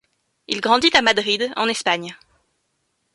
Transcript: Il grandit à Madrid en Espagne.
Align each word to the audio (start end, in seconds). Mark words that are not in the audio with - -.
Il 0.47 0.61
grandit 0.61 0.89
à 0.95 1.03
Madrid 1.03 1.53
en 1.55 1.67
Espagne. 1.67 2.17